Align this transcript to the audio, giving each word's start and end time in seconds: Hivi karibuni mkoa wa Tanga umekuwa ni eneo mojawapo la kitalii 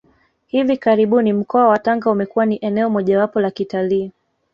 Hivi 0.47 0.77
karibuni 0.77 1.33
mkoa 1.33 1.67
wa 1.67 1.79
Tanga 1.79 2.11
umekuwa 2.11 2.45
ni 2.45 2.55
eneo 2.61 2.89
mojawapo 2.89 3.39
la 3.41 3.51
kitalii 3.51 4.11